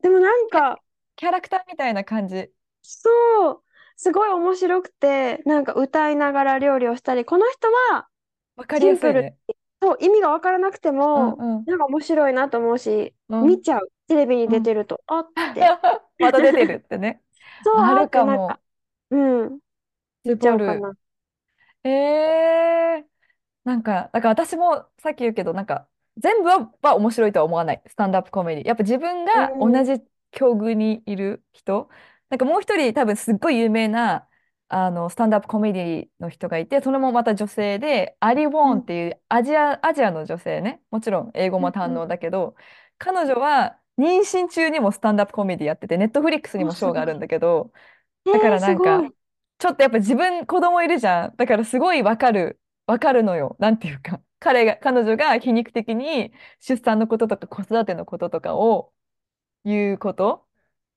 [0.00, 0.02] う。
[0.02, 0.82] でもなんか、
[1.16, 2.52] キャラクターみたいな感じ。
[2.82, 3.64] そう、
[3.96, 8.08] すごい面白くて、なんか歌いながら料理をしたり、この人は
[8.56, 9.36] わかりやすいね。
[9.48, 11.66] に、そう、意味がわからなくてうんも、うん。
[11.66, 13.14] なんか面白いなと思うし、うん。
[13.40, 13.92] 見ちゃう。
[14.08, 14.56] テレビにうん。
[14.56, 15.74] 出てると、あって。
[16.18, 17.22] また出てるってね。
[17.64, 18.60] そう、あるか、かも。
[19.10, 19.16] う
[19.46, 19.60] ん、
[20.24, 20.54] 見ちゃ。
[20.56, 20.94] うかな。
[21.84, 23.08] えー。
[23.64, 27.82] なんか、だから私もさっき言うけど、なんか、全部は、は面白いとは思わない。
[27.88, 28.66] スタンドアップコメディ。
[28.68, 31.90] やっぱ自分うが同ん、じ境遇にいる人。
[32.30, 34.28] なんかもう一人多分すっごい有名な、
[34.68, 40.82] あの、スタンドアップコメディの人がいて、それもまた女性で、アリ・ウォーンっうん、ていうアジア、アジアの女性ね。
[40.90, 42.02] もちろん英語うん、も堪うん。
[42.02, 42.56] 能だけど、
[43.04, 47.18] 彼女は妊娠中にもスタンドアップコメディやってて、ネットフリックスにお、もショーがあるん。
[47.18, 47.72] だけど、
[48.24, 49.12] だかえー、らなんか。
[49.58, 51.36] ちょっとやっぱ自分、子供いるじゃん。
[51.36, 53.56] だからすごいわかる、わかるのよ。
[53.58, 54.20] なんていうか。
[54.38, 58.92] 彼が、彼女が皮肉的に出産のこととか子育てのこととかを
[59.64, 60.46] 言うこと。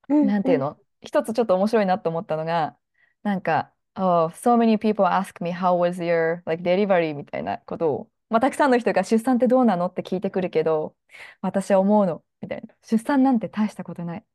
[0.07, 0.77] なんていうの？
[1.01, 2.77] 一つちょっと面白いなと思ったのが、
[3.23, 10.95] なんか、Oh, so many people ask me how was your like delivery みたいなことを、まあ、たくさんの人が出産ってどうなのって聞いてくるけど、
[11.41, 12.75] 私は思うの、みたいな。
[12.83, 14.25] 出産なんて大したことない。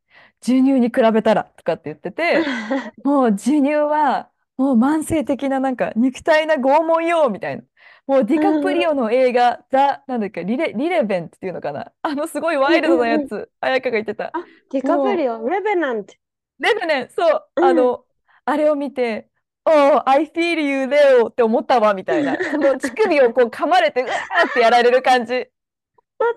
[0.43, 2.53] 授乳に比べたらとかって言ってて、
[3.03, 7.63] もう授乳はもう慢性的ななんか肉体な拷問よみたいな。
[8.07, 11.93] もうディうカプリん、オの映画、ザ、なんだっけ、リレ、リレベントっていうのかな。
[12.03, 13.15] あのすごいワうん、イルドなうん。
[13.15, 14.33] うんやつ、彩香が言ってた。
[14.33, 16.15] あ、ディカプもリオ、レベナント。
[16.59, 17.65] う、レベね、そう、うん。
[17.65, 18.07] あの、
[18.45, 19.30] あれを見て、
[19.65, 22.37] Oh, I feel you, Leo って思ったわみたいな。
[22.51, 25.35] その乳首をこう噛まれて、うわーってやられる感じ。
[25.35, 25.47] あっ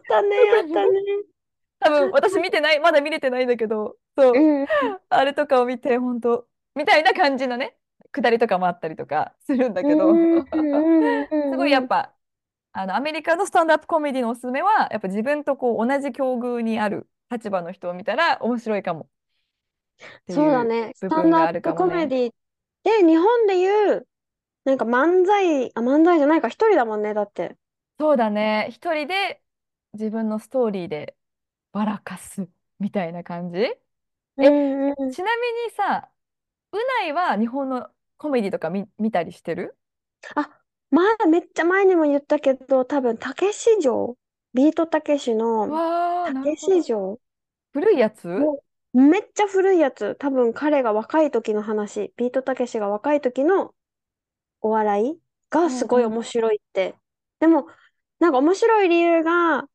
[0.07, 0.91] たね、あったね。
[1.79, 4.33] 多分私見てない、まだ見れてないんだけど、そう。
[4.33, 4.67] うん、
[5.09, 7.75] あれとかを見て、本当みたいな感じのね、
[8.12, 12.13] 下りとかもあったりとかするんだうけど、すごいやっぱ、
[12.71, 19.09] あの、アメリカのスタンドアップコメディのおすすめは、やっぱ自分とこう同じ境遇にある立場の人を見たら面白いかも
[20.21, 20.91] っていうそうだね。
[20.95, 22.07] ス部分があるかタンドアップもね。
[22.07, 22.33] コメディ
[22.84, 24.08] で、日本で言う、
[24.65, 27.58] なんか漫才、あ、漫才じゃないか、一人だもんね、だって。
[28.00, 28.67] そうだね。
[28.72, 29.41] 一人で
[29.93, 31.15] 自分のストーリーで
[31.74, 33.60] 笑かすみたいな感じ？
[34.38, 35.15] うえ、んうん。
[35.15, 36.12] ちなみにさ、
[36.74, 39.78] うないは日本のコメディとか見、見たりしてる？
[40.36, 40.50] あ、
[40.91, 44.17] 前、めっちゃ前にも言ったけど、多分、たけし城、
[44.54, 46.80] ビートたけしの、わあ、たけなるほど。
[46.80, 47.19] し城
[47.74, 48.54] 古いやつ？
[48.93, 50.15] めっちゃ古いやつ。
[50.15, 52.13] 多分、彼が若い時の話。
[52.15, 53.73] ビートたけしが若い時の
[54.62, 56.95] お笑いがすごい面白いって。
[57.39, 57.67] でも、
[58.19, 59.67] なんか面白い理由が、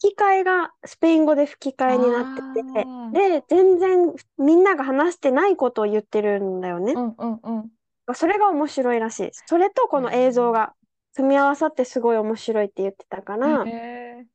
[0.00, 6.92] 吹き替えがスペイン語で吹き替えになってて、で、全然みんなが話してないことを言ってるんだよね。
[6.92, 7.70] うんうんうん。
[8.14, 9.30] それが面白いらしい。
[9.46, 10.74] それとこの映像が
[11.14, 14.26] 組み合わさってすごい面白いって言ってたから、へえ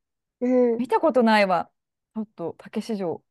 [0.42, 0.78] うん。
[0.78, 1.70] 見たことないわ。
[2.16, 3.22] ちょっと、竹市場。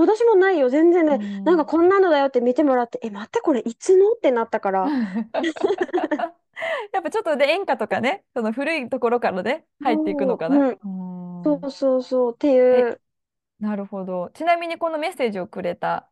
[0.00, 1.14] 私もないよ、全然ね。
[1.14, 4.12] うんなんかこんなのだよって見てもらって、え、待って、これいつの？
[4.12, 4.88] ってなったから。
[6.92, 10.74] やっぱちょっとで演歌とかね、その古いところからね、入っていくのかな。
[11.44, 13.00] そうそうそうっていう。
[13.60, 14.30] なるほど。
[14.34, 16.08] ちなみにこのメッセージをくれた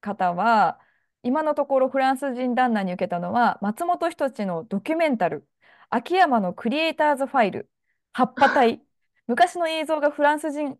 [0.00, 0.80] 方は、
[1.22, 5.46] 今のところフランス人旦那に受けたのは、松本人志のドキュメンタル、
[5.90, 7.70] 秋山のクリエイターズファイル、
[8.12, 8.82] 葉っぱ隊、
[9.26, 10.78] 昔の映像がフランス人、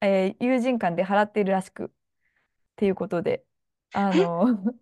[0.00, 1.88] えー友人間で払っているらしく、っ
[2.76, 3.44] ていうことで、
[3.92, 4.46] あの、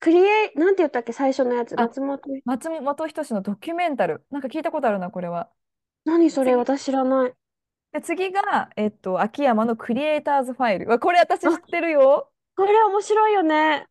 [0.00, 1.74] クリエイ、なんて言ったっけ、最初のやつ。
[1.76, 2.20] あ松本。
[2.44, 5.50] 松本人志のドキュメンタル、なんか聞いたことあるな、これは。
[6.04, 7.34] 何それ、次私知らない。
[7.92, 10.86] で、次が、えっと、秋山のクリエイターズファイル。
[10.86, 12.32] うわこれ私知ってるよ。
[12.56, 13.86] これ面白いよね。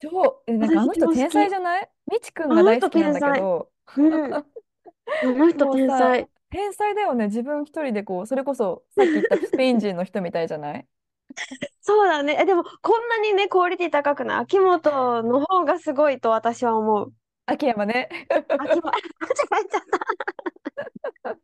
[0.00, 1.90] 超、え、なんかあの人私も天才じゃない？
[2.10, 4.34] みちくんが大好きなんだけど、うん。
[5.22, 6.30] あの人もうさ天才。
[6.52, 7.26] 天才だよね。
[7.26, 10.86] 自分一人でこう、それこそさっき言ったスペイン人の人みたいじゃない？
[11.80, 12.36] そうだね。
[12.40, 14.38] え、でも、こんなにね、クオリティ高くない？
[14.42, 17.12] 秋元の方がすごいと私は思う。
[17.46, 18.08] 秋山ね。
[18.30, 18.82] 秋元、
[19.50, 19.80] 間違えちゃっ
[21.24, 21.30] た。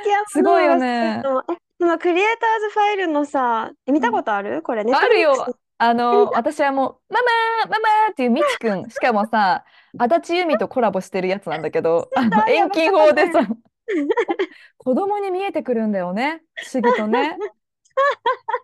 [0.00, 4.62] 秋山すごいよねえ、でもクリエイターズファイルのさ、え見たことある？
[4.62, 5.54] これ、ネッあるよ。
[5.76, 8.88] あの、私はもう、ママー、ママーっていうみちくん。
[8.88, 9.64] しかもさ、
[9.98, 13.40] 足立由美とコラボしてるやつなんだけど、あの、遠近法でさ、
[14.78, 16.42] 子供に見えてくるんだよね。
[16.54, 17.36] 不思議とね。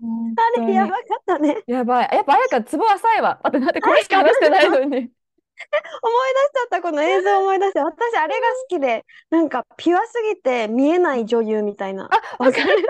[0.00, 1.62] 本 あれやばかったね。
[1.66, 2.10] やばい。
[2.12, 3.40] やっぱ、あやかツボ浅いわ。
[3.44, 4.86] 待って、待って、これしか話してないのに。
[4.90, 7.80] 思い出しちゃった、この映像思い出して。
[7.80, 12.08] 私、あれが好きで、なんか、ピュアすぎて見えない女優みたいな。
[12.10, 12.84] あ、わかる？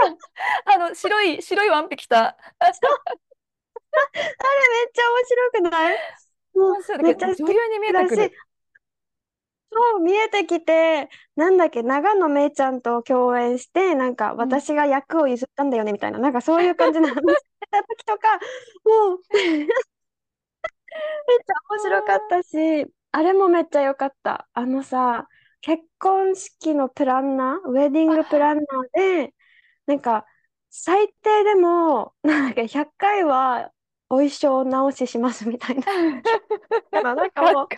[0.66, 2.37] あの、白い、白いワンピ着た。
[2.61, 2.73] めっ
[4.93, 5.99] ちゃ面白くない？
[6.55, 8.33] もうめっちゃ女優に見えてくる。、
[9.73, 18.39] そう、見えてきて、なんだっけ、長野めいちゃんと共演して、なんか、私が役を譲ったんだよね、みたいな、なんかそういう感じの話 してた時とか、
[18.85, 24.49] もう、 めっちゃ面白かったし、あれもめっちゃ良かった。
[24.55, 25.29] あのさ、
[25.61, 29.35] 結婚式のプランナー、ウェディングプランナーで、
[29.87, 30.27] なんか、
[30.71, 33.73] 最低でも、なんか100回は
[34.09, 35.87] お衣装直ししますみたいな。
[37.15, 37.69] なんかもう、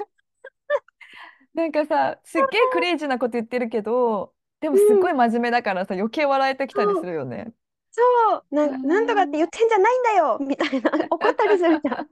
[1.54, 7.52] なんかさ、すっげえクレイジーなこと言ってるけど、でもすっごい真面目だからさ、余計笑えてきたりするよね。
[7.90, 8.02] そ
[8.50, 12.08] う、なんなんとかって言ってんじゃないんだよみたいな、怒ったりするじゃん。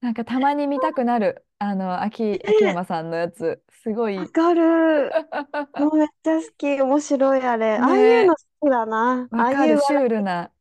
[0.00, 1.46] なんかたまに見たくなる。
[1.58, 3.62] あの、秋、秋山さんのやつ。
[3.70, 4.18] すごい。
[4.18, 5.10] わかる。
[5.78, 6.80] もうめっちゃ好き。
[6.80, 7.76] 面白いあれ。
[7.76, 9.28] ああいうの好きだな。
[9.30, 10.52] あわかる、あいうシュールな。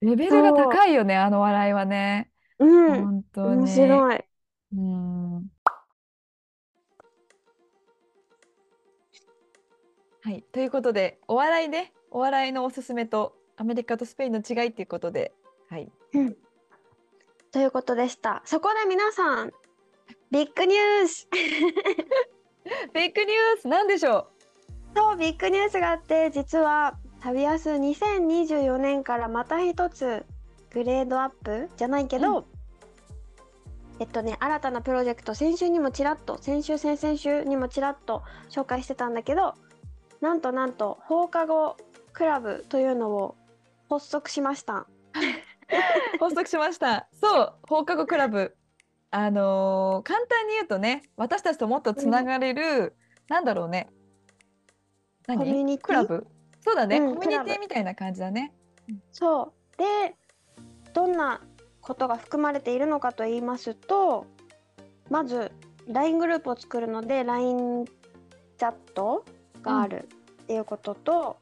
[0.00, 2.32] レベルが高いよね、あの笑いはね。
[2.58, 2.92] うん。
[3.04, 3.66] 本当面に。
[3.66, 4.24] 白い。
[4.72, 5.37] うん。
[10.28, 15.32] はい、ということで、お笑いで、お笑いのおすすめとアメリカとスペインの違いっていうことで、
[15.70, 15.90] はい。
[17.50, 18.42] ということでした。
[18.44, 19.52] そこで皆さん、
[20.30, 21.28] ビッグニュース。
[22.92, 24.28] ビッグニュース、なんでしょ
[24.94, 30.26] そう、ビッグニュースがあって、実は旅安2024年からまた一つ
[30.68, 31.70] グレードアップ？
[31.78, 32.46] じゃないけど、
[33.98, 39.54] えっとね、新たなプロジェクト、先週にもちらっと、先週、先々週にもちらっと紹介してたんだけど、
[40.20, 41.76] なんとなんと放課後
[42.12, 43.36] クラブというのを
[43.88, 44.74] 発足しました。
[44.74, 44.86] う
[46.18, 47.08] 発足しました。
[47.12, 48.56] そう、放課後クラブ。
[49.10, 52.94] あのー簡単に言うとね、私たちともっとつながれる、
[53.28, 53.88] なんだろうね。
[55.26, 55.38] 何？
[55.38, 55.86] コミュニティ？
[55.86, 56.26] クラブ？
[56.60, 58.52] そうだね、うんコミュニティみたいな感じだね。
[59.12, 60.16] そうで
[60.92, 61.40] どんな
[61.80, 64.26] ことが含まれているのかと言いますと
[65.10, 65.52] まず
[65.86, 69.24] LINE グループを作るので LINE チャット
[69.68, 70.08] がある
[70.42, 71.38] っていうことと、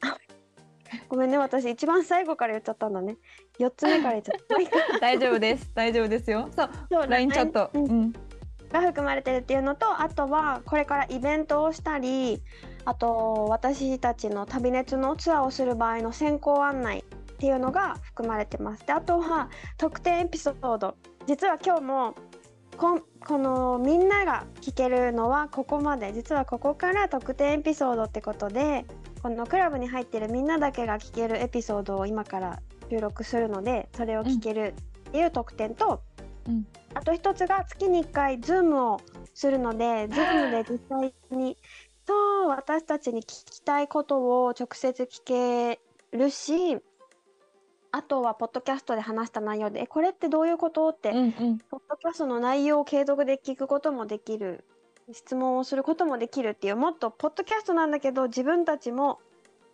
[1.08, 3.16] ごめんね私一番最後から言っちゃったんだね
[3.58, 4.38] 4つ目から言っちゃっ
[4.90, 4.98] た。
[5.00, 5.70] 大丈夫です。
[5.74, 6.48] 大丈夫ですよ。
[6.54, 7.70] そう、そう LINE チャット。
[7.74, 8.12] ううんん。
[8.72, 12.42] が含まれてるっていうのとあとはこれからイベントをしたり
[12.86, 18.86] あと私たちの旅熱のツアーをする場合の先行案内っていうのが含まれてます。
[18.86, 22.14] であとは特典エピソード実は今日も
[22.76, 26.12] こんこのみんなが聞けるのはここまで。
[26.12, 28.84] 実はここから特典エピソードってことで
[29.22, 34.74] このクラブに入ってるみんなだけが聞けるエピソードを今から収録するのでそれを聞ける
[35.08, 36.02] っていう特典と、
[36.46, 36.66] うん。
[36.94, 39.00] あと一つが月に1回 Zoom を
[39.34, 41.56] するので Zoom で実際に
[42.06, 45.80] と私たちに聞きたいことを直接聞け
[46.12, 46.78] るし
[47.92, 51.58] あとはポッドキャストで話した内容で「えこれってどういうこと?」って、うんうん。
[51.70, 54.64] ポッドキャストの内容を継続で聞くこともできる
[55.12, 59.20] 質問をすることもできるっていうもっとポッドキャストなんだけど自分たちも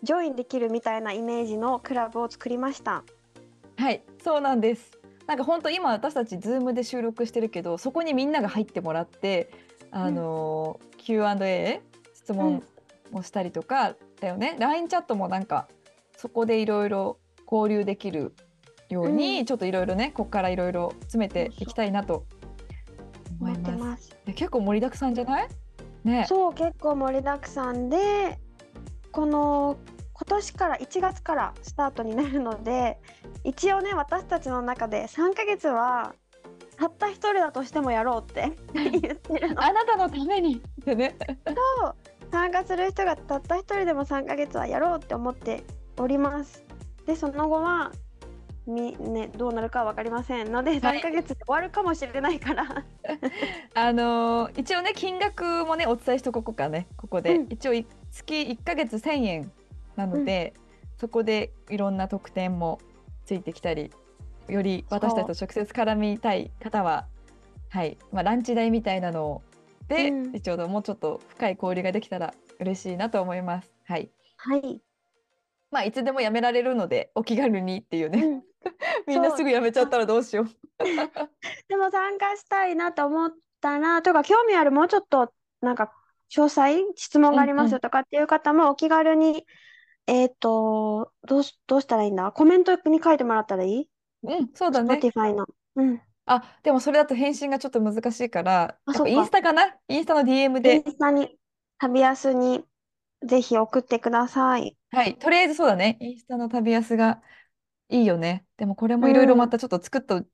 [0.02, 3.04] ジョインできるみたいなイメージのクラブを作りました。
[3.76, 4.98] はい、そうなんです。
[5.26, 9.50] なんか本当今私たちズームで収録してるけど、そこにみんなが入ってもらって、
[9.90, 11.80] あのー Q&A
[12.14, 12.62] 質問
[13.12, 14.56] をしたりとかだよね。
[14.58, 15.68] LINE チャットもなんか
[16.16, 17.18] そこでいろいろ
[17.50, 18.34] 交流できる
[18.88, 22.24] ように、うんちょっといろいろね、ここからいろいろ詰めていきたいなと
[23.40, 24.16] 思います。
[24.34, 25.48] 結構盛りだくさんじゃない？
[26.04, 26.26] ね。
[26.28, 28.38] そう結構盛りだくさんで
[29.12, 29.76] この
[30.12, 32.98] 今年から1月からスタートになるので
[33.44, 36.14] 一応ね私たちの中で3ヶ月は
[36.76, 39.62] たった一人だとしてもやろうって 言ってるの。
[39.64, 41.16] あなたのためにってね。
[41.44, 41.94] と
[42.30, 45.64] 参加する人がたった一人でも3ヶ月はやろうって思って
[45.98, 46.64] おります。
[47.08, 47.90] でその後は
[48.66, 50.98] み、ね、どうなるかは分かりませんのではい。
[50.98, 52.84] 3ヶ月で終わるかもしれないから、
[53.74, 57.46] あのー一応ね金額もねお伝えしとこうかねここで、うん。
[57.48, 59.52] 一応い月1ヶ月1000円
[59.96, 60.52] なので、
[60.98, 62.78] そこでいろんな特典も
[63.24, 63.90] ついてきたり
[64.48, 67.06] より私たちと直接絡みたい方は
[67.70, 69.40] はい、まあ、ランチ代みたいなの
[69.88, 70.36] で、うん。
[70.36, 73.72] 一応もうちょっと深い交流ができたら嬉しいなと思います。
[73.84, 74.10] はい。
[74.36, 74.80] はい、
[75.70, 78.42] まあ、いつでもやめられるのでお気軽にっていうね、うん
[79.06, 80.46] みんなすぐやめちゃったらどうしよう。
[81.68, 85.92] でも参加したいなと思ったらとか興味あるもうちょっとなんか
[86.30, 89.46] 詳細質問がありまうんうんすとかっていう方もお気軽に
[90.06, 92.32] えっ、とどうしどうしたらいいんだ？
[92.32, 93.90] コメントに書いてもらったらいい？
[94.22, 94.94] うん、そうだね。
[94.94, 95.46] Spotify の。
[95.76, 96.00] うん。
[96.26, 99.76] あ、でもそれだと返信がちょっと難しいから、インスタかな？
[99.88, 101.38] インスタの DM インで、スタに
[101.78, 102.64] 旅安に
[103.22, 104.77] ぜひ送ってください。
[104.90, 105.98] はい、とりあえずそうだね。
[106.00, 107.22] インスタの旅安が
[107.88, 108.46] いいよね。
[108.56, 110.28] でもこれもいろいろまたちょっと作っと、作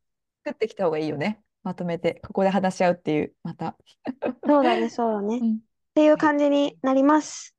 [0.51, 1.43] ってきた方がいいよね。
[1.63, 3.77] まとめて、ここで話し合うっていう、また。
[4.47, 5.39] そうだね、そうだね。
[5.39, 5.61] っうん。
[5.95, 7.55] ていう感じになります。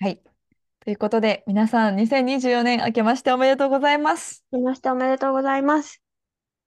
[0.00, 0.20] はい。
[0.80, 4.44] ということで、皆さん、2024年明けましておめでとうございます。
[4.52, 6.02] 明けましておめでとうございます。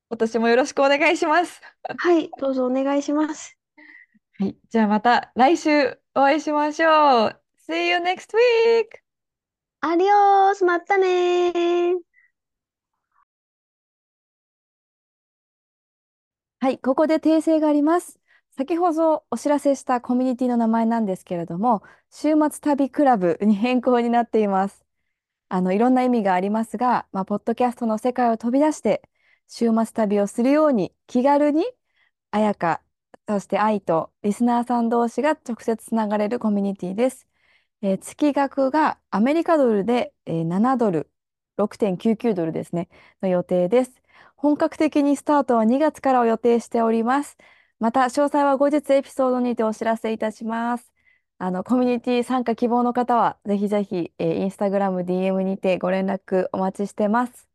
[0.09, 1.61] 今年もよろしくお願いします。
[1.97, 3.57] はい、どうぞお願いします。
[4.37, 4.57] はい。
[4.69, 7.40] じゃあまた来週お会いしましょう。
[7.67, 8.99] See you next week!
[9.81, 12.01] アディオース、またねー。
[16.59, 18.19] はい、ここで訂正があります。
[18.55, 24.85] 先ほどお知らせしたコミュニティの名前なんですけれども、週末旅クラブに変更になっています。
[25.49, 29.03] あの、いろんな意味がありますが、まあ、ポッドキャストの世界を飛び出して、
[29.47, 31.65] 週末旅をするように気軽に、
[32.31, 32.81] 彩香、
[33.27, 37.27] そして愛とリスナーさん同士が直接つながれるコミュニティです。
[37.81, 41.11] えー月額がアメリカドルで、えー7ドル、
[41.57, 42.89] 6.99ドルですね、
[43.21, 43.91] の予定です。
[44.35, 47.37] 本格的にスタートは2月からを予定しております。
[47.79, 50.91] また、詳細は後日エピソードにてお知らせいたします。
[51.39, 57.50] あの、コミュニティ参加希望の方は、ぜひぜひ、えー、インスタグラム DM にてご連絡お待ちしてます。